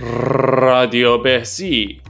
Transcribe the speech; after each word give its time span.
رادیو 0.00 1.18
بهسی 1.18 2.00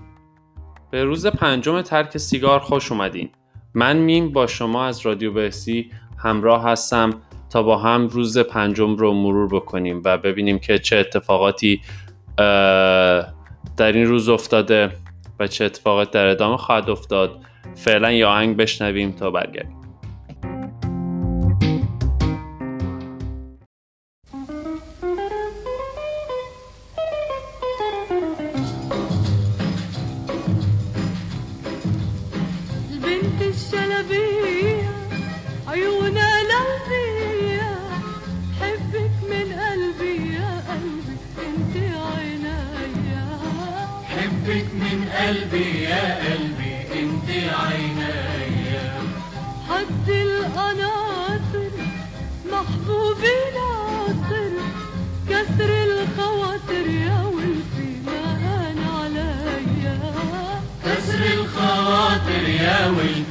به 0.90 1.04
روز 1.04 1.27
پنجم 1.27 1.82
ترک 1.82 2.16
سیگار 2.16 2.61
خوش 2.61 2.93
اومدین. 2.93 3.30
من 3.75 3.96
میم 3.96 4.32
با 4.32 4.46
شما 4.46 4.84
از 4.84 5.07
رادیو 5.07 5.32
بهسی 5.32 5.90
همراه 6.19 6.64
هستم 6.64 7.11
تا 7.51 7.62
با 7.62 7.79
هم 7.79 8.06
روز 8.06 8.38
پنجم 8.38 8.96
رو 8.96 9.12
مرور 9.12 9.48
بکنیم 9.48 10.02
و 10.05 10.19
ببینیم 10.19 10.59
که 10.59 10.79
چه 10.79 10.96
اتفاقاتی 10.96 11.80
در 13.77 13.93
این 13.93 14.07
روز 14.07 14.29
افتاده 14.29 14.91
و 15.41 15.46
چه 15.46 15.64
اتفاقات 15.64 16.11
در 16.11 16.27
ادامه 16.27 16.57
خواهد 16.57 16.91
افتاد. 16.91 17.41
فعلا 17.75 18.12
یا 18.12 18.30
آهنگ 18.30 18.57
بشنویم 18.57 19.12
تا 19.12 19.30
برگردیم. 19.30 19.77
قلبي 45.28 45.82
يا 45.82 46.05
قلبي 46.24 46.74
انت 47.00 47.28
عينيا. 47.55 48.92
حد 49.69 50.09
القناطر 50.09 51.70
محبوبي 52.52 53.34
العطر 53.52 54.52
كسر 55.28 55.70
الخواطر 55.84 56.86
يا 56.91 57.19
ولفي 57.34 57.91
مان 58.06 58.78
عليا. 58.97 59.98
كسر 60.84 61.22
الخواطر 61.34 62.48
يا 62.48 62.86
ولدي 62.86 63.28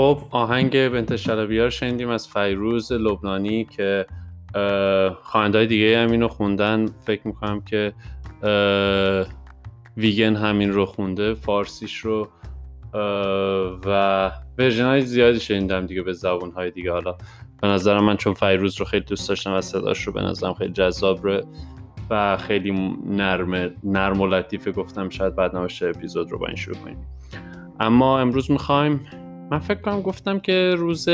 خب 0.00 0.18
آهنگ 0.30 0.88
بنت 0.88 1.16
شلبی 1.16 1.58
رو 1.58 1.70
شنیدیم 1.70 2.08
از 2.08 2.28
فیروز 2.28 2.92
لبنانی 2.92 3.64
که 3.64 4.06
خواننده 5.22 5.58
های 5.58 5.66
دیگه 5.66 5.98
هم 5.98 6.10
اینو 6.10 6.28
خوندن. 6.28 6.86
فکر 7.06 7.20
می‌کنم 7.24 7.60
که 7.60 7.92
ویگن 9.96 10.36
همین 10.36 10.72
رو 10.72 10.86
خونده 10.86 11.34
فارسیش 11.34 11.96
رو 11.98 12.28
و 13.86 14.30
ورژن 14.58 14.84
های 14.84 15.00
زیادی 15.00 15.40
شنیدم 15.40 15.86
دیگه 15.86 16.02
به 16.02 16.12
زبون 16.12 16.50
های 16.50 16.70
دیگه. 16.70 16.92
حالا 16.92 17.16
به 17.62 17.68
نظرم 17.68 18.04
من 18.04 18.16
چون 18.16 18.34
فیروز 18.34 18.80
رو 18.80 18.86
خیلی 18.86 19.04
دوست 19.04 19.28
داشتم 19.28 19.52
و 19.52 19.60
صداش 19.60 20.02
رو 20.02 20.12
به 20.12 20.22
نظرم 20.22 20.54
خیلی 20.54 20.72
جذاب 20.72 21.26
و 22.10 22.36
خیلی 22.36 22.98
نرم 23.06 23.70
نرم 23.84 24.20
و 24.20 24.26
لطیفه 24.26 24.72
گفتم 24.72 25.08
شاید 25.08 25.36
بعد 25.36 25.56
نباشه 25.56 25.86
اپیزود 25.86 26.30
رو 26.30 26.38
با 26.38 26.46
این 26.46 26.56
شروع 26.56 26.76
کنیم. 26.76 27.06
اما 27.80 28.20
امروز 28.20 28.50
می‌خوایم 28.50 29.06
من 29.50 29.58
فکر 29.58 29.80
کنم 29.80 30.02
گفتم 30.02 30.38
که 30.38 30.74
روز 30.76 31.08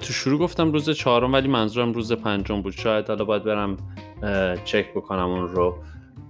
تو 0.00 0.12
شروع 0.12 0.38
گفتم 0.38 0.72
روز 0.72 0.90
چهارم 0.90 1.32
ولی 1.32 1.48
منظورم 1.48 1.92
روز 1.92 2.12
پنجم 2.12 2.62
بود. 2.62 2.72
شاید 2.72 3.08
حالا 3.08 3.24
باید 3.24 3.44
برم 3.44 3.76
چک 4.64 4.94
بکنم 4.94 5.30
اون 5.30 5.48
رو. 5.48 5.78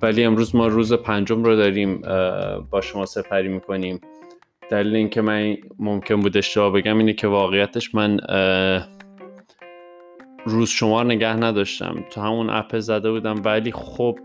ولی 0.03 0.25
امروز 0.25 0.57
ما 0.57 0.67
روز 0.67 0.93
پنجم 0.93 1.45
رو 1.45 1.57
داریم 1.57 2.01
با 2.71 2.81
شما 2.81 3.07
سپری 3.07 3.49
می‌کنیم. 3.49 4.01
دلیل 4.71 4.97
اینکه 4.97 5.21
من 5.21 5.57
ممکن 5.79 6.21
بود 6.21 6.37
اشتباه 6.37 6.73
بگم 6.73 6.99
اینه 6.99 7.13
که 7.13 7.27
واقعیتش 7.27 7.95
من 7.95 8.19
روز 10.47 10.69
شمار 10.69 11.05
نگه 11.05 11.37
نداشتم. 11.37 12.05
تو 12.11 12.21
همون 12.21 12.51
اپ 12.51 12.79
زده 12.79 13.11
بودم 13.11 13.43
ولی 13.45 13.73
خب 13.73 14.19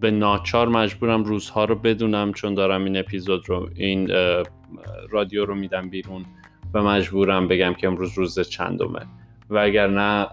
به 0.00 0.10
ناچار 0.10 0.68
مجبورم 0.68 1.24
روزها 1.24 1.64
رو 1.64 1.74
بدونم 1.74 2.32
چون 2.32 2.54
دارم 2.54 2.84
این 2.84 2.96
اپیزود 2.96 3.48
رو 3.48 3.68
این 3.74 4.10
رادیو 5.10 5.44
رو 5.44 5.54
میدم 5.54 5.90
بیرون 5.90 6.24
و 6.74 6.82
مجبورم 6.82 7.48
بگم 7.48 7.74
که 7.74 7.86
امروز 7.86 8.18
روز 8.18 8.40
چندمه. 8.40 9.00
و 9.50 9.58
اگر 9.58 9.86
نه 9.86 10.26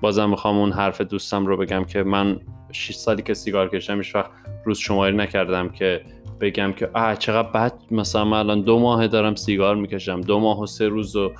بازم 0.00 0.30
می‌خوام 0.30 0.58
اون 0.58 0.72
حرف 0.72 1.00
دوستم 1.00 1.46
رو 1.46 1.56
بگم 1.56 1.84
که 1.84 2.02
من 2.02 2.40
6 2.72 2.94
سالی 2.94 3.22
که 3.22 3.34
سیگار 3.34 3.68
کشم 3.68 3.96
هیچ 3.96 4.14
وقت 4.14 4.30
روز 4.64 4.78
شماری 4.78 5.16
نکردم 5.16 5.68
که 5.68 6.04
بگم 6.40 6.72
که 6.72 6.90
آه 6.94 7.16
چقدر 7.16 7.48
بد 7.48 7.72
مثلا 7.90 8.24
من 8.24 8.38
الان 8.38 8.60
دو 8.60 8.78
ماه 8.78 9.06
دارم 9.06 9.34
سیگار 9.34 9.76
می‌کشم 9.76 10.20
دو 10.20 10.40
ماه 10.40 10.60
و 10.60 10.66
سه 10.66 10.88
روز 10.88 11.16
و 11.16 11.32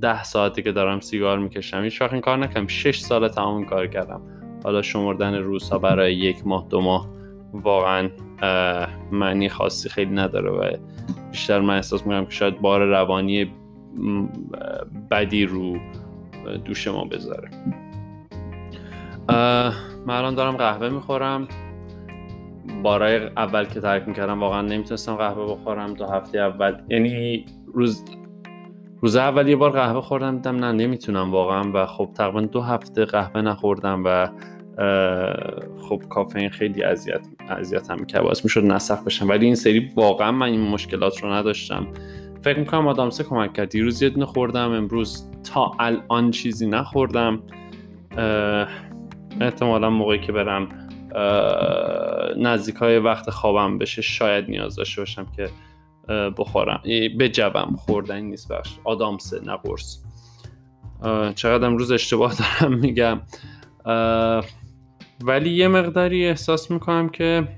ده 0.00 0.24
ساعتی 0.24 0.62
که 0.62 0.72
دارم 0.72 1.00
سیگار 1.00 1.38
می‌کشم 1.38 1.82
هیچ 1.82 2.02
وقت 2.02 2.12
این 2.12 2.22
کار 2.22 2.38
نکردم. 2.38 2.66
شش 2.66 2.98
سال 2.98 3.28
تمام 3.28 3.64
کار 3.64 3.86
کردم. 3.86 4.20
حالا 4.66 4.82
شمردن 4.82 5.34
روزها 5.34 5.78
برای 5.78 6.14
یک 6.14 6.46
ماه 6.46 6.66
دو 6.70 6.80
ماه 6.80 7.08
واقعا 7.52 8.10
معنی 9.12 9.48
خاصی 9.48 9.88
خیلی 9.88 10.14
نداره 10.14 10.50
و 10.50 10.76
بیشتر 11.30 11.60
من 11.60 11.74
احساس 11.74 12.06
می‌کنم 12.06 12.24
که 12.24 12.30
شاید 12.30 12.60
بار 12.60 12.84
روانی 12.84 13.52
بدی 15.10 15.46
رو 15.46 15.78
دوش 16.64 16.88
ما 16.88 17.04
بذاره. 17.04 17.50
من 20.06 20.14
الان 20.14 20.34
دارم 20.34 20.56
قهوه 20.56 20.88
می‌خورم. 20.88 21.48
بارای 22.82 23.26
اول 23.36 23.64
که 23.64 23.80
ترک 23.80 24.08
می‌کردم 24.08 24.40
واقعا 24.40 24.62
نمی‌تونستم 24.62 25.14
قهوه 25.14 25.54
بخورم. 25.54 25.94
دو 25.94 26.06
هفته 26.06 26.38
اول 26.38 26.76
یعنی 26.88 27.44
روز 27.74 28.04
روز 29.02 29.16
اول 29.16 29.48
یه 29.48 29.56
بار 29.56 29.70
قهوه 29.70 30.00
خوردم 30.00 30.36
دیدم 30.36 30.56
نه 30.56 30.72
نمی‌تونم 30.72 31.30
واقعا 31.30 31.70
و 31.74 31.86
خب 31.86 32.10
تقریبا 32.14 32.40
دو 32.40 32.60
هفته 32.60 33.04
قهوه 33.04 33.40
نخوردم 33.40 34.02
و 34.04 34.28
خب 35.88 36.02
کافئین 36.10 36.48
خیلی 36.48 36.82
اذیت 36.82 37.26
اذیت 37.48 37.90
هم 37.90 38.00
می‌کرد. 38.00 38.22
باعث 38.22 38.44
می‌شد 38.44 38.64
نسخ 38.64 39.04
بشم. 39.04 39.28
ولی 39.28 39.46
این 39.46 39.54
سری 39.54 39.92
واقعا 39.96 40.32
من 40.32 40.46
این 40.46 40.60
مشکلات 40.60 41.22
رو 41.22 41.32
نداشتم. 41.32 41.86
فکر 42.42 42.58
می‌کنم 42.58 42.88
آدامسه 42.88 43.24
کمک 43.24 43.52
کرد. 43.52 43.68
دیروز 43.68 44.02
یه 44.02 44.08
دونه 44.08 44.26
خوردم 44.26 44.70
امروز 44.70 45.30
تا 45.52 45.72
الان 45.78 46.30
چیزی 46.30 46.66
نخوردم. 46.66 47.42
احتمالا 49.40 49.90
موقعی 49.90 50.18
که 50.18 50.32
برم 50.32 50.68
نزدیک 52.36 52.74
های 52.74 52.98
وقت 52.98 53.30
خوابم 53.30 53.78
بشه 53.78 54.02
شاید 54.02 54.50
نیاز 54.50 54.76
داشته 54.76 55.00
باشم 55.00 55.26
که 55.36 55.48
بخورم. 56.08 56.80
ای، 56.84 57.08
بجوم 57.08 57.76
خوردنی 57.78 58.22
نیست 58.22 58.52
بخش. 58.52 58.76
آدامسه 58.84 59.40
نه 59.44 59.56
قرص. 59.56 59.98
چقدر 61.34 61.66
امروز 61.66 61.92
اشتباه 61.92 62.34
دارم 62.34 62.78
میگم. 62.84 63.20
ولی 65.20 65.50
یه 65.50 65.68
مقداری 65.68 66.26
احساس 66.26 66.70
می‌کنم 66.70 67.08
که 67.08 67.48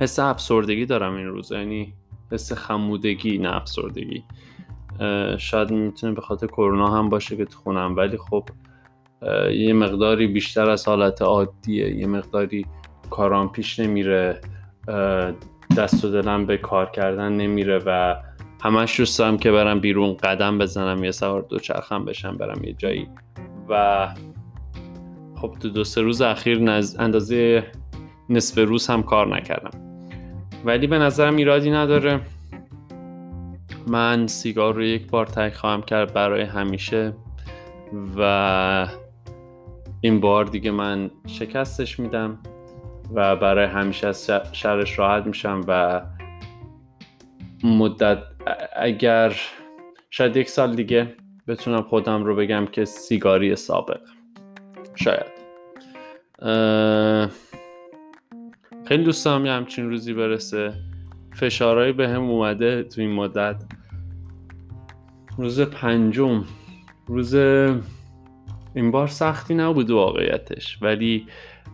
حس 0.00 0.18
افسردگی 0.18 0.86
دارم 0.86 1.14
این 1.14 1.26
روز. 1.26 1.52
یعنی 1.52 1.94
حس 2.32 2.52
خمودگی 2.52 3.38
نه 3.38 3.56
افسردگی. 3.56 4.24
شاید 5.38 5.70
می‌تونه 5.70 6.14
به 6.14 6.20
خاطر 6.20 6.46
کرونا 6.46 6.98
هم 6.98 7.08
باشه 7.08 7.36
که 7.36 7.44
تو 7.44 7.58
خونم. 7.58 7.96
ولی 7.96 8.16
خب 8.16 8.48
یه 9.52 9.72
مقداری 9.72 10.26
بیشتر 10.26 10.70
از 10.70 10.88
حالت 10.88 11.22
عادیه. 11.22 11.96
یه 11.96 12.06
مقداری 12.06 12.66
کارام 13.10 13.52
پیش 13.52 13.78
نمیره. 13.80 14.40
دست 15.76 16.04
و 16.04 16.08
دلم 16.08 16.46
به 16.46 16.56
کار 16.56 16.90
کردن 16.90 17.32
نمیره 17.32 17.78
و 17.86 18.16
همش 18.62 19.00
دوست 19.00 19.18
دارم 19.18 19.38
که 19.38 19.52
برم 19.52 19.80
بیرون 19.80 20.16
قدم 20.16 20.58
بزنم 20.58 21.04
یه 21.04 21.10
سوار 21.10 21.42
دوچرخم 21.42 22.04
بشم 22.04 22.36
برم 22.36 22.64
یه 22.64 22.72
جایی. 22.72 23.08
و 23.68 24.08
خب 25.36 25.56
تو 25.60 25.68
دو 25.68 25.84
سه 25.84 26.00
روز 26.00 26.22
اخیر 26.22 26.58
نز... 26.58 26.96
اندازه 26.98 27.64
نصف 28.30 28.58
روز 28.58 28.86
هم 28.86 29.02
کار 29.02 29.36
نکردم. 29.36 29.70
ولی 30.64 30.86
به 30.86 30.98
نظرم 30.98 31.36
ایرادی 31.36 31.70
نداره. 31.70 32.20
من 33.86 34.26
سیگار 34.26 34.74
رو 34.74 34.82
یک 34.82 35.10
بار 35.10 35.26
تک 35.26 35.54
خواهم 35.54 35.82
کرد 35.82 36.14
برای 36.14 36.42
همیشه 36.42 37.12
و 38.18 38.88
این 40.00 40.20
بار 40.20 40.44
دیگه 40.44 40.70
من 40.70 41.10
شکستش 41.26 42.00
میدم. 42.00 42.38
و 43.14 43.36
برای 43.36 43.66
همیشه 43.66 44.06
از 44.06 44.30
شرش 44.52 44.98
راحت 44.98 45.26
میشم 45.26 45.60
و 45.68 46.02
مدت 47.64 48.18
اگر 48.76 49.36
شاید 50.10 50.36
یک 50.36 50.48
سال 50.48 50.74
دیگه 50.74 51.14
بتونم 51.48 51.82
خودم 51.82 52.24
رو 52.24 52.36
بگم 52.36 52.66
که 52.66 52.84
سیگاری 52.84 53.56
سابق 53.56 54.00
شاید. 54.94 55.40
خیلی 58.88 59.04
دوست 59.04 59.24
دارم 59.24 59.46
یه 59.46 59.52
همچین 59.52 59.90
روزی 59.90 60.14
برسه. 60.14 60.72
فشارهایی 61.34 61.92
به 61.92 62.08
هم 62.08 62.22
اومده 62.22 62.82
تو 62.82 63.00
این 63.00 63.12
مدت. 63.12 63.64
روز 65.38 65.60
پنجم. 65.60 66.44
روز 67.06 67.34
این 68.74 68.90
بار 68.90 69.06
سختی 69.06 69.54
نبود 69.54 69.90
واقعیتش 69.90 70.78
ولی 70.82 71.26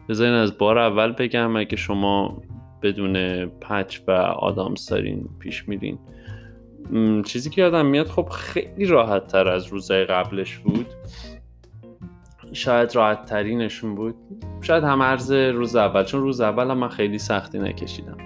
بذارین 0.09 0.35
از 0.35 0.59
بار 0.59 0.79
اول 0.79 1.13
بگم 1.13 1.57
اگه 1.57 1.77
شما 1.77 2.43
بدون 2.83 3.47
پچ 3.47 4.01
و 4.09 4.11
آدامس 4.13 4.89
دارین 4.89 5.29
پیش 5.39 5.69
میرین. 5.69 5.99
چیزی 7.25 7.51
که 7.51 7.63
یادم 7.63 7.87
میاد 7.87 8.07
خب 8.07 8.29
خیلی 8.29 8.87
راحت 8.87 9.27
تر 9.27 9.49
از 9.49 9.67
روزهای 9.67 10.05
قبلش 10.05 10.59
بود. 10.59 10.87
شاید 12.53 12.97
راحت 12.97 13.25
ترینشون 13.25 13.95
بود. 13.95 14.15
شاید 14.61 14.85
هم 14.85 15.03
عرض 15.03 15.33
روز 15.33 15.77
اول 15.77 16.05
چون 16.05 16.21
روز 16.21 16.41
اول 16.41 16.73
من 16.73 16.89
خیلی 16.89 17.19
سختی 17.19 17.59
نکشیدم. 17.59 18.17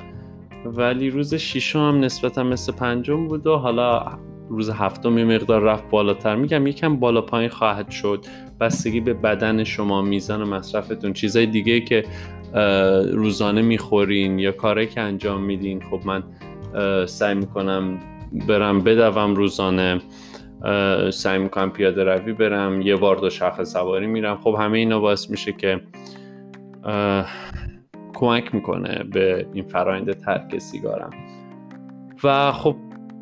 ولی 0.65 1.11
روز 1.11 1.35
ششم 1.35 1.79
هم 1.79 2.01
نسبتا 2.01 2.43
مثل 2.43 2.73
پنجم 2.73 3.29
بود 3.29 3.47
و 3.47 3.57
حالا 3.57 4.19
روز 4.51 4.71
هفتم 4.71 5.19
یه 5.19 5.25
مقدار 5.25 5.63
رفت 5.63 5.91
بالاتر. 5.91 6.37
میگم 6.37 6.67
یکم 6.67 6.97
بالا 6.97 7.21
پایین 7.21 7.51
خواهد 7.51 7.91
شد. 7.91 8.25
بستگی 8.61 9.01
به 9.01 9.15
بدن 9.15 9.65
شما 9.65 10.03
میزان 10.03 10.49
مصرفتون. 10.49 11.13
چیزای 11.13 11.47
دیگه 11.47 11.81
که 11.81 12.05
روزانه 13.13 13.63
می‌خورین 13.63 14.39
یا 14.39 14.53
کاری 14.53 14.87
که 14.87 15.01
انجام 15.01 15.43
میدین 15.43 15.83
خب 15.91 16.01
من 16.05 16.23
سعی 17.07 17.35
می‌کنم 17.35 17.99
برم 18.49 18.81
بدوم 18.81 19.35
روزانه. 19.35 20.01
سعی 21.11 21.39
می‌کنم 21.39 21.71
پیاده 21.71 22.05
روی 22.05 22.33
برم. 22.33 22.83
یه 22.83 22.97
بار 22.97 23.17
دو 23.17 23.31
شاخه 23.31 23.65
سواری 23.65 24.07
میرم. 24.07 24.37
خب 24.37 24.57
همه 24.61 24.79
اینا 24.79 25.01
باعث 25.01 25.31
میشه 25.31 25.53
که 25.53 25.81
کمک 28.15 28.55
می‌کنه 28.55 29.05
به 29.13 29.47
این 29.53 29.65
فرایند 29.65 30.13
ترک 30.13 30.59
سیگارم. 30.59 31.11
و 32.25 32.53
خب 32.53 32.77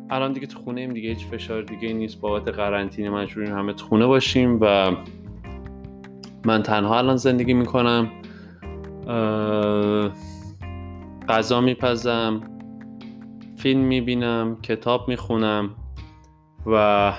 الان 0.09 0.33
دیگه 0.33 0.47
تو 0.47 0.59
خونه 0.59 0.81
ایم 0.81 0.93
دیگه 0.93 1.09
هیچ 1.09 1.25
فشار 1.25 1.61
دیگه 1.61 1.93
نیست. 1.93 2.21
بابت 2.21 2.47
قرنطینه 2.47 3.09
مجبوریم 3.09 3.55
همه 3.55 3.73
تو 3.73 3.85
خونه 3.85 4.05
باشیم 4.05 4.57
و 4.61 4.91
من 6.45 6.63
تنها 6.63 6.97
الان 6.97 7.15
زندگی 7.15 7.53
می‌کنم. 7.53 8.11
غذا 11.29 11.61
میپزم 11.61 12.41
فیلم 13.57 13.81
می‌بینم 13.81 14.57
کتاب 14.61 15.09
می‌خونم 15.09 15.69
و 16.65 17.13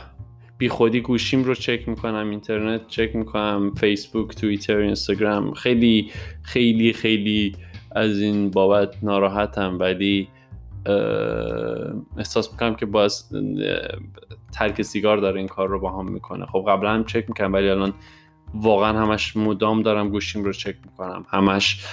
بی 0.58 0.68
خودی 0.68 1.00
گوشیم 1.00 1.44
رو 1.44 1.54
چک 1.54 1.88
می‌کنم 1.88 2.30
اینترنت 2.30 2.86
چک 2.86 3.16
می‌کنم 3.16 3.74
فیسبوک 3.74 4.36
توییتر 4.36 4.76
اینستاگرام. 4.76 5.54
خیلی 5.54 6.10
خیلی 6.42 6.92
خیلی 6.92 7.56
از 7.90 8.20
این 8.20 8.50
بابت 8.50 8.94
ناراحتم 9.02 9.76
ولی 9.80 10.28
احساس 12.16 12.52
می‌کنم 12.52 12.74
که 12.74 12.86
باز 12.86 13.30
ترک 14.52 14.82
سیگار 14.82 15.16
داره 15.16 15.38
این 15.38 15.48
کار 15.48 15.68
رو 15.68 15.80
باهام 15.80 16.12
می‌کنه. 16.12 16.46
خب 16.46 16.64
قبلا 16.68 16.90
هم 16.90 17.04
چک 17.04 17.24
می‌کنم 17.28 17.52
ولی 17.52 17.68
الان 17.68 17.92
واقعا 18.54 18.98
همش 18.98 19.36
مدام 19.36 19.82
دارم 19.82 20.08
گوشیم 20.08 20.44
رو 20.44 20.52
چک 20.52 20.76
می‌کنم. 20.84 21.24
همش 21.28 21.86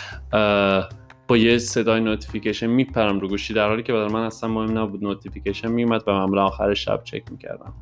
با 1.27 1.38
یه 1.38 1.58
صدای 1.58 2.01
notification 2.01 2.67
میپرم 2.67 3.20
رو 3.20 3.27
گوشی 3.27 3.53
در 3.53 3.67
حالی 3.67 3.84
که 3.84 3.94
برای 3.94 4.13
من 4.13 4.24
اصلا 4.24 4.50
مهم 4.50 4.77
نبود 4.77 5.03
notification 5.03 5.72
میومد 5.72 6.03
و 6.08 6.12
معمولا 6.12 6.46
آخر 6.46 6.74
شب 6.74 7.01
چک 7.03 7.32
می‌کردم. 7.32 7.74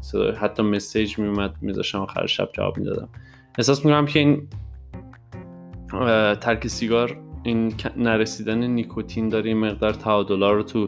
صدای 0.00 0.32
حتی 0.32 0.62
message 0.62 1.18
میومد 1.18 1.54
میذاشتم 1.60 1.98
آخر 2.00 2.26
شب 2.26 2.48
جواب 2.52 2.78
می‌دادم. 2.78 3.08
احساس 3.58 3.84
می‌کنم 3.84 4.06
که 4.06 4.18
این 4.18 4.48
ترک 6.40 6.66
سیگار 6.66 7.16
این 7.42 7.74
نرسیدن 7.96 8.64
نیکوتین 8.64 9.28
داره 9.28 9.48
این 9.48 9.58
مقدار 9.58 9.92
تعادلا 9.92 10.52
رو 10.52 10.62
تو 10.62 10.86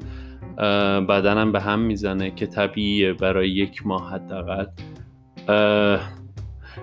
بدنم 1.09 1.53
به 1.53 1.61
هم 1.61 1.81
می‌زنه 1.81 2.31
که 2.31 2.47
طبیعیه 2.47 3.13
برای 3.13 3.51
یک 3.51 3.87
ماه 3.87 4.13
حداقل. 4.13 4.67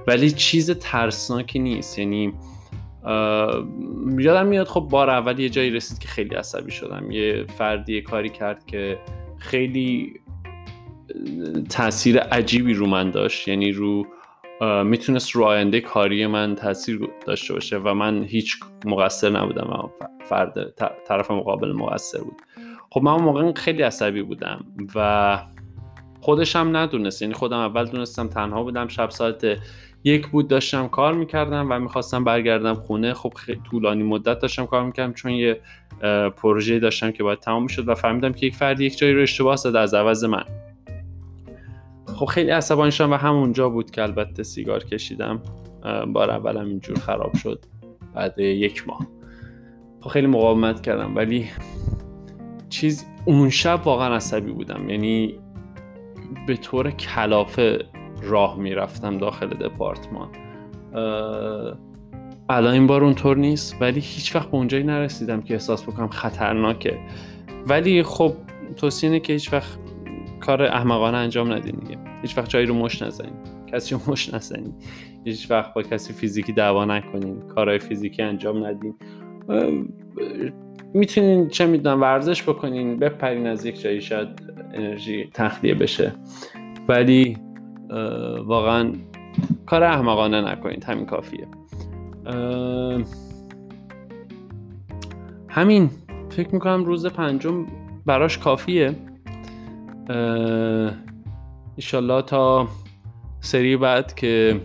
ولی 0.07 0.31
چیز 0.31 0.71
ترسناکی 0.71 1.59
نیست. 1.59 1.99
یعنی 1.99 2.33
یادم 4.19 4.47
میاد 4.47 4.67
خب 4.67 4.87
بار 4.91 5.09
اول 5.09 5.39
یه 5.39 5.49
جایی 5.49 5.69
رسید 5.69 5.99
که 5.99 6.07
خیلی 6.07 6.35
عصبی 6.35 6.71
شدم. 6.71 7.11
یه 7.11 7.45
فردی 7.57 7.95
یه 7.95 8.01
کاری 8.01 8.29
کرد 8.29 8.65
که 8.65 8.99
خیلی 9.37 10.13
تاثیر 11.69 12.19
عجیبی 12.19 12.73
رو 12.73 12.87
من 12.87 13.11
داشت. 13.11 13.47
یعنی 13.47 13.71
رو 13.71 14.07
می‌تونست 14.61 15.31
رو 15.31 15.43
آینده 15.43 15.81
کاری 15.81 16.27
من 16.27 16.55
تاثیر 16.55 17.09
داشته 17.25 17.53
باشه 17.53 17.77
و 17.77 17.93
من 17.93 18.23
هیچ 18.23 18.57
مقصر 18.85 19.29
نبودم 19.29 19.89
ف- 19.99 20.25
فرد 20.29 20.73
طرف 21.07 21.31
مقابل 21.31 21.71
مقصر 21.71 22.19
بود. 22.19 22.41
خب 22.89 23.01
من 23.03 23.15
موقع 23.15 23.53
خیلی 23.53 23.81
عصبی 23.81 24.21
بودم 24.21 24.65
و 24.95 25.39
خودش 26.21 26.55
هم 26.55 26.77
ندونست 26.77 27.21
یعنی 27.21 27.33
خودم 27.33 27.57
اول 27.57 27.85
دونستم 27.85 28.27
تنها 28.27 28.63
بودم 28.63 28.87
شب 28.87 29.09
ساعت 29.09 29.57
یک 30.03 30.27
بود 30.27 30.47
داشتم 30.47 30.87
کار 30.87 31.13
می‌کردم 31.13 31.67
و 31.69 31.79
می‌خواستم 31.79 32.23
برگردم 32.23 32.73
خونه. 32.73 33.13
خب 33.13 33.33
طولانی 33.71 34.03
مدت 34.03 34.39
داشتم 34.39 34.65
کار 34.65 34.83
می‌کردم 34.83 35.13
چون 35.13 35.31
یه 35.31 35.61
پروژه 36.37 36.79
داشتم 36.79 37.11
که 37.11 37.23
باید 37.23 37.39
تمام 37.39 37.63
می‌شد 37.63 37.87
و 37.87 37.95
فهمیدم 37.95 38.31
که 38.31 38.45
یک 38.45 38.55
فردی 38.55 38.85
یک 38.85 38.97
جایی 38.97 39.13
رو 39.13 39.21
اشتباه 39.21 39.55
زده 39.55 39.79
از 39.79 39.93
عوض 39.93 40.23
من. 40.23 40.45
خب 42.17 42.25
خیلی 42.25 42.49
عصبانی 42.49 42.91
شدم 42.91 43.11
و 43.11 43.15
همونجا 43.15 43.69
بود 43.69 43.91
که 43.91 44.03
البته 44.03 44.43
سیگار 44.43 44.83
کشیدم. 44.83 45.41
بار 46.13 46.31
اولم 46.31 46.67
اینجور 46.67 46.99
خراب 46.99 47.35
شد. 47.35 47.65
بعد 48.15 48.39
یک 48.39 48.87
ماه. 48.87 49.07
خب 50.01 50.09
خیلی 50.09 50.27
مقاومت 50.27 50.81
کردم 50.81 51.15
ولی 51.15 51.49
چیز 52.69 53.05
اون 53.25 53.49
شب 53.49 53.81
واقعا 53.85 54.15
عصبی 54.15 54.51
بودم. 54.51 54.89
یعنی 54.89 55.39
به 56.47 56.55
طور 56.55 56.91
کلافه 56.91 57.85
راه 58.21 58.59
می‌رفتم 58.59 59.17
داخل 59.17 59.47
دپارتمان. 59.47 60.29
الان 62.49 62.73
این 62.73 62.87
بار 62.87 63.03
اونطور 63.03 63.37
نیست 63.37 63.81
ولی 63.81 63.99
هیچ 63.99 64.35
وقت 64.35 64.47
به 64.47 64.55
اونجایی 64.55 64.83
نرسیدم 64.83 65.41
که 65.41 65.53
احساس 65.53 65.83
بکنم 65.83 66.07
خطرناکه. 66.07 66.99
ولی 67.67 68.03
خب 68.03 68.33
توصیه 68.75 69.19
که 69.19 69.33
هیچ 69.33 69.53
وقت 69.53 69.79
کار 70.39 70.63
احمقانه 70.63 71.17
انجام 71.17 71.53
ندین 71.53 71.75
دیگه. 71.75 72.06
هیچ 72.21 72.37
وقت 72.37 72.49
جایی 72.49 72.65
رو 72.65 72.75
مش 72.75 73.01
نزنین 73.01 73.33
کسی 73.67 73.95
رو 73.95 74.01
مش 74.07 74.33
نزنین 74.33 74.73
هیچ 75.25 75.51
وقت 75.51 75.73
با 75.73 75.81
کسی 75.81 76.13
فیزیکی 76.13 76.53
دعوا 76.53 76.85
نکنین 76.85 77.41
کارهای 77.41 77.79
فیزیکی 77.79 78.21
انجام 78.21 78.65
ندین 78.65 78.95
اه، 79.49 79.71
می‌تونین 80.93 81.47
چه 81.47 81.65
می‌دونم 81.65 82.01
ورزش 82.01 82.43
بکنین 82.43 82.97
بپرین 82.97 83.47
از 83.47 83.65
یک 83.65 83.81
جایی 83.81 84.01
شاید 84.01 84.27
انرژی 84.73 85.29
تخلیه 85.33 85.75
بشه. 85.75 86.13
ولی 86.87 87.37
واقعا 88.45 88.93
کار 89.65 89.83
احمقانه 89.83 90.41
نکنید 90.41 90.83
همین 90.83 91.05
کافیه. 91.05 91.47
همین. 95.49 95.89
فکر 96.29 96.53
می‌کنم 96.53 96.85
روز 96.85 97.05
پنجم 97.05 97.65
براش 98.05 98.37
کافیه. 98.37 98.95
ایشالله 101.77 102.21
تا 102.21 102.67
سری 103.39 103.77
بعد 103.77 104.15
که 104.15 104.61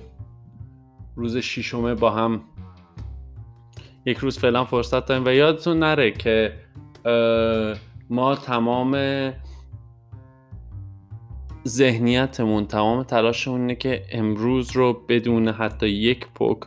روز 1.17 1.37
شیشمه 1.37 1.95
با 1.95 2.11
هم 2.11 2.41
یک 4.07 4.19
روز 4.19 4.39
فعلا 4.39 4.65
فرصت 4.65 5.07
داریم. 5.07 5.25
و 5.27 5.29
یادتون 5.29 5.79
نره 5.79 6.11
که 6.11 6.53
ما 8.11 8.37
تمام 8.37 8.97
ذهنیتمون 11.69 12.67
تمام 12.67 13.03
تلاشمون 13.03 13.61
اینه 13.61 13.75
که 13.75 14.05
امروز 14.13 14.77
رو 14.77 14.93
بدون 15.09 15.49
حتی 15.49 15.89
یک 15.89 16.27
پک 16.35 16.59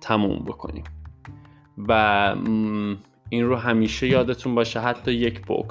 تموم 0.00 0.44
بکنیم. 0.44 0.84
و 1.78 1.92
این 3.28 3.44
رو 3.44 3.56
همیشه 3.56 4.08
یادتون 4.08 4.54
باشه 4.54 4.80
حتی 4.80 5.12
یک 5.12 5.40
پک. 5.40 5.66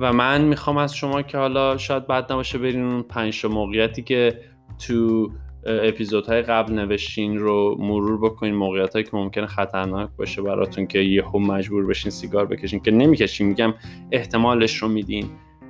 و 0.00 0.12
من 0.12 0.44
می‌خوام 0.44 0.76
از 0.76 0.96
شما 0.96 1.22
که 1.22 1.38
حالا 1.38 1.76
شاید 1.76 2.06
بعد 2.06 2.32
نباشه 2.32 2.58
برین 2.58 2.84
اون 2.84 3.02
پنج 3.02 3.46
موقعیتی 3.46 4.02
که 4.02 4.38
تو 4.86 5.30
اپیزودهای 5.66 6.42
قبل 6.42 6.72
نوشتین 6.72 7.38
رو 7.38 7.76
مرور 7.78 8.18
بکنین 8.18 8.54
موقعیت 8.54 8.92
که 8.92 9.16
ممکنه 9.16 9.46
خطرناک 9.46 10.10
باشه 10.18 10.42
براتون 10.42 10.86
که 10.86 10.98
یهو 10.98 11.38
مجبور 11.38 11.86
بشین 11.86 12.10
سیگار 12.10 12.46
بکشین 12.46 12.80
که 12.80 12.90
نمی‌کشین 12.90 13.46
میگم 13.46 13.74
احتمالش 14.12 14.76
رو 14.76 14.88
میدین. 14.88 15.26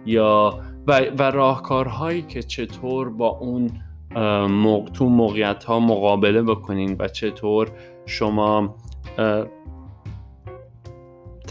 یا 0.06 0.60
و, 0.86 1.00
و 1.18 1.22
راهکارهایی 1.22 2.22
که 2.22 2.42
چطور 2.42 3.10
با 3.10 3.28
اون 3.28 3.70
اه، 4.16 4.46
موق... 4.46 4.90
تو 4.90 5.08
موقعیت 5.08 5.64
ها 5.64 5.80
مقابله 5.80 6.42
بکنین 6.42 6.96
و 6.98 7.08
چطور 7.08 7.70
شما 8.06 8.76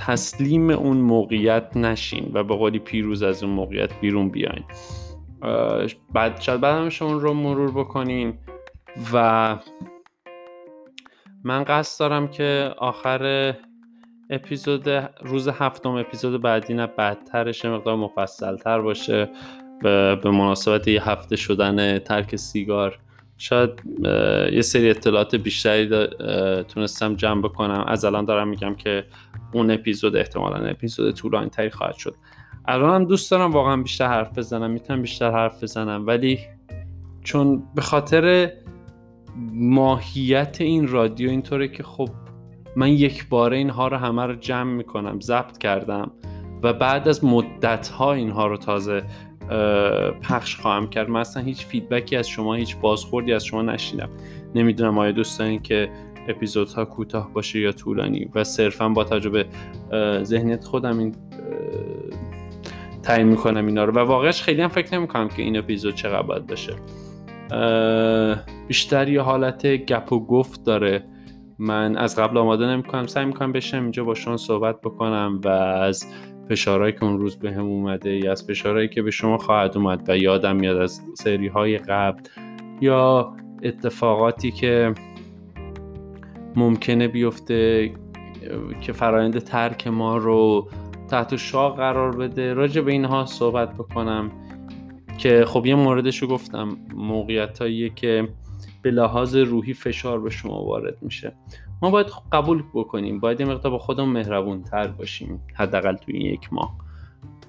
تسلیم 0.08 0.70
اون 0.70 0.98
موقعیت 0.98 1.78
نشین 1.78 2.32
و 2.34 2.44
به 2.44 2.56
قولی 2.56 2.80
پیروز 2.80 3.24
از 3.24 3.44
اون 3.44 3.54
موقعیت 3.54 4.00
بیرون 4.00 4.30
بیاین. 4.30 4.64
بعد 6.14 6.42
شاید 6.42 6.62
بعد 6.62 6.76
هم 6.76 6.90
شما 6.90 7.14
رو 7.14 7.34
مرور 7.34 7.72
بکنین 7.72 8.34
و 9.14 9.58
من 11.44 11.64
قصد 11.64 12.00
دارم 12.00 12.28
که 12.28 12.74
آخر 12.78 13.54
اپیزود 14.30 14.90
روز 15.22 15.48
هفتم 15.48 15.90
اپیزود 15.90 16.42
بعدی 16.42 16.74
نه 16.74 16.88
بدترش 16.88 17.66
مقدار 17.66 17.96
مفصلتر 17.96 18.82
باشه 18.82 19.30
به 19.82 20.20
مناسبت 20.26 20.88
یه 20.88 21.10
هفته 21.10 21.36
شدن 21.36 22.00
ترک 22.00 22.36
سیگار. 22.36 23.00
شاید 23.42 23.70
یه 24.54 24.62
سری 24.62 24.90
اطلاعات 24.90 25.36
بیشتری 25.36 26.08
تونستم 26.64 27.16
جمع 27.16 27.42
بکنم. 27.42 27.86
از 27.88 28.06
الان 28.06 28.26
دارم 28.26 28.48
میگم 28.48 28.76
که 28.76 29.06
اون 29.54 29.72
اپیزود 29.72 30.16
احتمالا 30.16 30.56
اپیزود 30.56 31.16
طولانی 31.16 31.50
تری 31.50 31.70
خواهد 31.70 31.96
شد. 31.96 32.16
الان 32.66 32.96
هم 32.96 33.06
دوست 33.06 33.32
دارم 33.32 33.52
واقعا 33.52 33.78
بیشتر 33.78 34.08
حرف 34.08 34.38
بزنم 34.38 34.72
می‌تونم 34.72 35.02
بیشتر 35.02 35.32
حرف 35.32 35.64
بزنم. 35.64 36.08
ولی 36.08 36.40
چون 37.24 37.64
به 37.76 37.82
خاطر 37.82 38.52
ماهیت 39.54 40.58
این 40.60 40.88
رادیو 40.88 41.30
اینطوره 41.30 41.68
که 41.68 41.84
خب 41.84 42.10
من 42.76 42.90
یک 42.90 43.30
باره 43.30 43.58
اینها 43.58 43.88
رو 43.88 43.98
همه 43.98 44.26
رو 44.26 44.36
جمع 44.36 44.74
می‌کنم 44.74 45.20
ضبط 45.20 45.58
کردم 45.58 46.12
و 46.64 46.74
بعد 46.74 47.08
از 47.08 47.26
مدت 47.26 47.88
ها 47.88 48.14
اینها 48.14 48.48
رو 48.48 48.58
تازه 48.58 49.04
پخش 50.22 50.56
خواهم 50.56 50.90
کرد. 50.90 51.10
من 51.10 51.20
اصلا 51.20 51.44
هیچ 51.44 51.66
فیدبکی 51.66 52.16
از 52.16 52.30
شما 52.30 52.54
هیچ 52.54 52.78
بازخوردی 52.78 53.34
از 53.34 53.46
شما 53.46 53.62
نشیدم 53.62 54.10
نمی‌دونم 54.56 54.98
آیا 54.98 55.12
دوست 55.12 55.40
دارین 55.40 55.62
که 55.62 55.90
اپیزودها 56.28 56.86
کوتاه 56.86 57.34
باشه 57.34 57.60
یا 57.60 57.72
طولانی 57.72 58.30
و 58.36 58.44
صرفا 58.44 58.90
با 58.90 59.04
توجه 59.04 59.30
به 59.30 59.46
اه، 59.92 60.24
ذهنیت 60.24 60.64
خودم 60.64 61.00
این 61.00 61.16
تعیین 63.04 63.28
می‌کنم 63.28 63.66
اینا 63.66 63.84
رو. 63.86 63.94
و 63.94 64.00
واقعش 64.00 64.42
خیلی 64.42 64.62
هم 64.62 64.68
فکر 64.68 64.98
نمی‌کنم 64.98 65.30
که 65.30 65.42
این 65.42 65.58
اپیزود 65.58 65.96
چقدر 65.96 66.22
باید 66.22 66.48
باشه. 66.48 66.74
بیشتر 68.68 69.10
یه 69.10 69.22
حالت 69.22 69.68
گپ 69.68 70.14
و 70.14 70.26
گفت 70.26 70.64
داره. 70.64 71.04
من 71.60 71.98
از 71.98 72.20
قبل 72.20 72.38
آماده 72.38 72.66
نمی‌کنم. 72.66 73.08
سعی 73.08 73.26
می‌کنم 73.26 73.52
بشم 73.52 73.82
اینجا 73.82 74.04
با 74.04 74.14
شما 74.14 74.38
صحبت 74.38 74.82
بکنم 74.82 75.42
و 75.46 75.48
از 75.48 76.06
فشارهایی 76.52 76.94
که 76.94 77.04
اون 77.04 77.20
روز 77.20 77.40
به 77.40 77.52
هم 77.52 77.66
اومده 77.66 78.18
یا 78.18 78.32
از 78.32 78.44
فشارهایی 78.44 78.88
که 78.88 79.02
به 79.02 79.12
شما 79.12 79.38
خواهد 79.38 79.78
اومد 79.78 80.10
و 80.10 80.18
یادم 80.18 80.56
میاد 80.56 80.78
از 80.78 81.02
سری 81.14 81.48
های 81.48 81.78
قبل 81.78 82.22
یا 82.82 83.34
اتفاقاتی 83.64 84.52
که 84.52 84.94
ممکنه 86.56 87.08
بیفته 87.08 87.92
که 88.82 88.94
فرایند 88.94 89.40
ترک 89.40 89.88
ما 89.88 90.18
رو 90.18 90.68
تحت 91.10 91.36
شاه 91.36 91.76
قرار 91.76 92.16
بده. 92.16 92.54
راجع 92.54 92.82
به 92.82 92.92
اینها 92.92 93.26
صحبت 93.26 93.74
بکنم 93.74 94.32
که 95.18 95.46
خب 95.48 95.66
یه 95.66 95.76
موردش 95.76 96.18
رو 96.18 96.28
گفتم 96.28 96.78
موقعیت 96.96 97.60
که 97.96 98.28
به 98.82 98.92
لحاظ 98.92 99.36
روحی 99.36 99.74
فشار 99.74 100.20
به 100.20 100.30
شما 100.30 100.64
وارد 100.64 100.98
میشه. 101.02 101.34
ما 101.82 101.90
باید 101.90 102.08
قبول 102.32 102.64
بکنیم 102.74 103.20
باید 103.20 103.40
یه 103.40 103.46
مقدار 103.46 103.72
با 103.72 103.78
خودمون 103.78 104.10
مهربون 104.10 104.64
تر 104.64 104.88
باشیم 104.88 105.42
حداقل 105.54 105.96
توی 105.96 106.18
این 106.18 106.34
یک 106.34 106.54
ماه. 106.54 106.78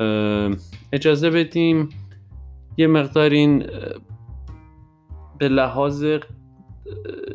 اه، 0.00 0.56
اجازه 0.92 1.30
بدیم 1.30 1.88
یه 2.76 2.86
مقدار 2.86 3.30
این 3.30 3.66
به 5.38 5.48
لحاظ 5.48 6.04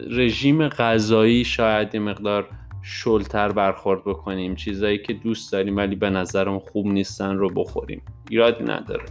رژیم 0.09 0.67
غذایی 0.67 1.45
شاید 1.45 1.95
یه 1.95 1.99
مقدار 1.99 2.49
شلتر 2.81 3.51
برخورد 3.51 4.03
بکنیم. 4.05 4.55
چیزایی 4.55 4.97
که 4.97 5.13
دوست 5.13 5.51
داریم 5.51 5.77
ولی 5.77 5.95
به 5.95 6.09
نظرم 6.09 6.59
خوب 6.59 6.87
نیستن 6.87 7.35
رو 7.35 7.49
بخوریم. 7.49 8.01
ایرادی 8.29 8.63
نداره. 8.63 9.05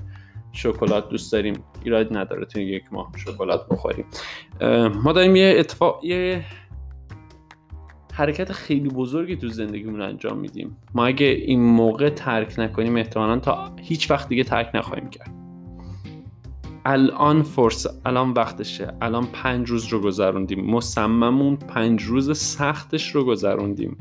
شکلات 0.53 1.09
دوست 1.09 1.33
داریم. 1.33 1.55
ایرادی 1.87 2.15
نداره 2.15 2.45
توی 2.45 2.65
یک 2.65 2.85
ماه 2.93 3.13
شکلات 3.17 3.69
بخوریم 3.69 4.05
ما 5.05 5.13
داریم 5.13 5.37
یه 5.37 5.55
اتفاق 5.59 6.05
یه 6.05 6.45
حرکت 8.15 8.53
خیلی 8.53 8.89
بزرگی 8.89 9.37
تو 9.37 9.49
زندگیمون 9.49 10.01
انجام 10.01 10.39
میدیم. 10.39 10.77
ما 10.95 11.07
اگه 11.07 11.27
این 11.27 11.63
موقع 11.63 12.09
ترک 12.09 12.55
نکنیم 12.59 12.97
احتمالا 12.97 13.39
تا 13.39 13.73
هیچ 13.83 14.11
وقت 14.11 14.29
دیگه 14.29 14.45
ترک 14.45 14.71
نخواهیم 14.75 15.11
کرد. 15.11 15.31
الان 16.85 17.43
فرص 17.43 17.87
الان 18.07 18.31
وقتشه. 18.31 18.93
الان 19.01 19.27
پنج 19.27 19.71
روز 19.71 19.87
رو 19.87 20.01
گذروندیم. 20.01 20.71
مصممون 20.71 21.57
پنج 21.57 22.03
روز 22.03 22.39
سختش 22.39 23.15
رو 23.15 23.25
گذروندیم. 23.25 23.97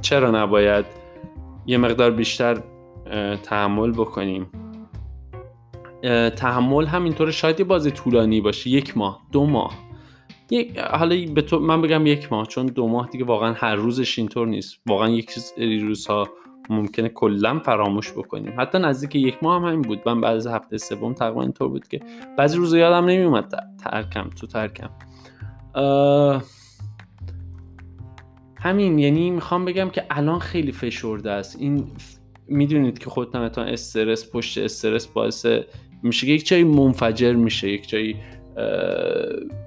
چرا 0.00 0.30
نباید؟ 0.30 0.84
یه 1.66 1.78
مقدار 1.78 2.10
بیشتر 2.10 2.58
تحمل 3.42 3.92
بکنیم. 3.92 4.46
تحمل 6.36 6.86
همینطور 6.86 7.30
شاید 7.30 7.60
یه 7.60 7.66
بازی 7.66 7.90
طولانی 7.90 8.40
باشه. 8.40 8.70
یک 8.70 8.96
ماه 8.96 9.22
دو 9.32 9.46
ماه. 9.46 9.74
یک 10.50 10.78
حالا 10.78 11.16
به 11.34 11.42
تو 11.42 11.58
من 11.58 11.82
بگم 11.82 12.06
یک 12.06 12.32
ماه 12.32 12.46
چون 12.46 12.66
دو 12.66 12.88
ماه 12.88 13.08
دیگه 13.08 13.24
واقعا 13.24 13.52
هر 13.52 13.74
روزش 13.74 14.18
اینطور 14.18 14.46
نیست. 14.46 14.80
واقعا 14.86 15.08
یک 15.08 15.30
روزها 15.58 16.28
ممکنه 16.70 17.08
کلا 17.08 17.58
فراموش 17.58 18.12
بکنیم. 18.12 18.52
حتی 18.58 18.78
نزدیک 18.78 19.14
یک 19.14 19.38
ماه 19.42 19.62
هم 19.62 19.68
همین 19.68 19.82
بود. 19.82 20.00
من 20.06 20.20
بعد 20.20 20.36
از 20.36 20.46
هفته 20.46 20.78
سوم 20.78 21.12
تقریبا 21.12 21.42
اینطور 21.42 21.68
بود 21.68 21.88
که 21.88 22.00
بعضی 22.38 22.56
روزا 22.56 22.78
یادم 22.78 23.04
نمیومد 23.04 23.54
ترکم 23.84 24.30
تو 24.30 24.46
ترکم. 24.46 24.90
همین 28.56 28.98
یعنی 28.98 29.30
می‌خوام 29.30 29.64
بگم 29.64 29.90
که 29.90 30.04
الان 30.10 30.38
خیلی 30.38 30.72
فشرده 30.72 31.30
است. 31.30 31.56
این 31.60 31.86
می‌دونید 32.48 32.98
که 32.98 33.10
خودتون 33.10 33.48
تا 33.48 33.62
استرس 33.62 34.30
پشت 34.32 34.58
استرس 34.58 35.06
باعث 35.06 35.46
میشه 36.04 36.26
که 36.26 36.32
یک 36.32 36.46
جایی 36.46 36.64
منفجر 36.64 37.32
میشه 37.32 37.68
یک 37.68 37.88
جایی 37.88 38.16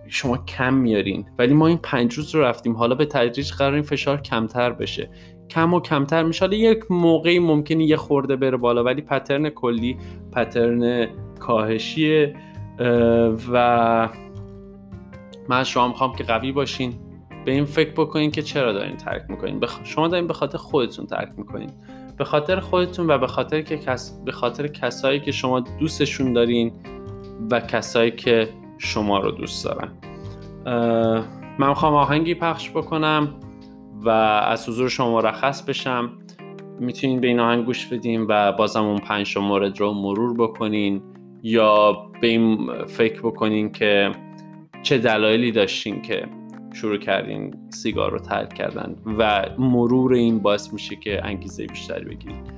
شما 0.07 0.37
کم 0.37 0.73
میارین. 0.73 1.25
ولی 1.37 1.53
ما 1.53 1.67
این 1.67 1.79
پنج 1.83 2.13
روز 2.13 2.35
رو 2.35 2.41
رفتیم. 2.41 2.75
حالا 2.77 2.95
به 2.95 3.05
تدریج 3.05 3.51
قرار 3.51 3.73
این 3.73 3.83
فشار 3.83 4.21
کمتر 4.21 4.71
بشه. 4.71 5.09
کم 5.49 5.73
و 5.73 5.79
کمتر 5.79 6.23
میشه. 6.23 6.45
حالا 6.45 6.57
یک 6.57 6.91
موقعی 6.91 7.39
ممکنه 7.39 7.83
یه 7.83 7.97
خورده 7.97 8.35
بره 8.35 8.57
بالا 8.57 8.83
ولی 8.83 9.01
پترن 9.01 9.49
کلی 9.49 9.97
پترن 10.31 11.07
کاهشیه 11.39 12.35
اه، 12.79 12.87
و 13.53 14.09
من 15.49 15.63
شما 15.63 15.87
می‌خوام 15.87 16.15
که 16.15 16.23
قوی 16.23 16.51
باشین. 16.51 16.93
به 17.45 17.51
این 17.51 17.65
فکر 17.65 17.91
بکنین 17.91 18.31
که 18.31 18.41
چرا 18.41 18.73
دارین 18.73 18.97
ترک 18.97 19.25
می‌کنین. 19.29 19.59
شما 19.83 20.07
دارین 20.07 20.27
به 20.27 20.33
خاطر 20.33 20.57
خودتون 20.57 21.05
ترک 21.05 21.29
می‌کنین. 21.37 21.69
به 22.17 22.23
خاطر 22.23 22.59
خودتون 22.59 23.07
و 23.09 23.17
به 23.17 23.27
خاطر 23.27 23.61
که 23.61 23.77
کس... 23.77 24.21
به 24.25 24.31
خاطر 24.31 24.67
کسایی 24.67 25.19
که 25.19 25.31
شما 25.31 25.59
دوستشون 25.59 26.33
دارین 26.33 26.71
و 27.51 27.59
کسایی 27.59 28.11
که 28.11 28.49
شما 28.77 29.19
رو 29.19 29.31
دوست 29.31 29.65
دارن. 29.65 29.91
من 31.59 31.69
می‌خوام 31.69 31.93
آهنگی 31.93 32.35
پخش 32.35 32.69
بکنم 32.69 33.33
و 34.01 34.09
از 34.09 34.69
حضور 34.69 34.89
شما 34.89 35.11
مرخص 35.11 35.61
بشم. 35.61 36.09
می‌تونین 36.79 37.21
به 37.21 37.27
این 37.27 37.39
آهنگ 37.39 37.65
گوش 37.65 37.85
بدین 37.85 38.25
و 38.29 38.51
بازم 38.51 38.83
اون 38.83 38.97
پنج 38.97 39.37
مورد 39.37 39.79
رو 39.79 39.93
مرور 39.93 40.33
بکنین 40.37 41.01
یا 41.43 41.93
به 42.21 42.27
این 42.27 42.69
فکر 42.85 43.19
بکنین 43.19 43.71
که 43.71 44.11
چه 44.83 44.97
دلایلی 44.97 45.51
داشتین 45.51 46.01
که 46.01 46.25
شروع 46.77 46.97
کردین 46.97 47.55
سیگار 47.69 48.11
رو 48.11 48.19
ترک 48.19 48.53
کردن 48.53 48.95
و 49.17 49.45
مرور 49.57 50.13
این 50.13 50.39
باعث 50.39 50.73
میشه 50.73 50.95
که 50.95 51.25
انگیزه 51.25 51.67
بیشتری 51.67 52.05
بگیرید 52.05 52.51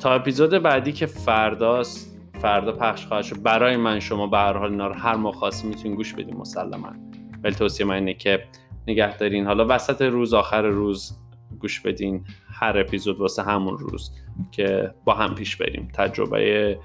تا 0.00 0.14
اپیزود 0.14 0.50
بعدی 0.50 0.92
که 0.92 1.06
فرداست 1.06 2.20
فردا 2.32 2.72
پخش 2.72 3.06
خواهد 3.06 3.24
شد. 3.24 3.42
برای 3.42 3.76
من 3.76 4.00
شما 4.00 4.26
به 4.26 4.38
هر 4.38 4.52
حال 4.52 4.70
اینا 4.70 4.86
رو 4.86 4.94
هر 4.94 5.14
موقع 5.14 5.38
خواستین 5.38 5.70
می‌تونین 5.70 5.96
گوش 5.96 6.14
بدین 6.14 6.36
مسلما. 6.36 6.92
ولی 7.42 7.54
توصیه 7.54 7.86
من 7.86 7.94
اینه 7.94 8.14
که 8.14 8.44
نگه 8.88 9.16
دارین. 9.16 9.46
حالا 9.46 9.66
وسط 9.68 10.02
روز 10.02 10.34
آخر 10.34 10.62
روز 10.62 11.18
گوش 11.60 11.80
بدین. 11.80 12.24
هر 12.52 12.78
اپیزود 12.78 13.20
واسه 13.20 13.42
همون 13.42 13.78
روز 13.78 14.10
که 14.52 14.94
با 15.04 15.14
هم 15.14 15.34
پیش 15.34 15.56
بریم. 15.56 15.88
تجربه 15.94 16.78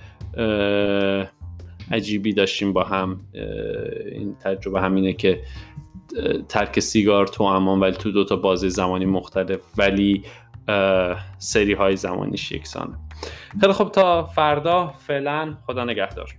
عجیبی 1.92 2.34
داشتیم 2.34 2.74
با 2.74 2.84
هم. 2.84 3.22
این 4.12 4.36
تجربه 4.36 4.82
همینه 4.82 5.14
که 5.14 5.42
ترک 6.50 6.80
سیگار 6.80 7.28
تو 7.28 7.44
امان 7.44 7.80
ولی 7.80 7.96
تو 7.96 8.12
دوتا 8.12 8.36
بازی 8.36 8.70
زمانی 8.70 9.06
مختلف 9.06 9.60
ولی 9.78 10.24
سری 11.38 11.74
های 11.74 11.96
زمانیش 11.96 12.52
یکسانه. 12.52 12.94
خیلی 13.62 13.74
خب 13.74 13.90
تا 13.92 14.24
فردا 14.24 14.88
فعلا 14.88 15.54
خدا 15.68 15.84
نگهدار. 15.84 16.30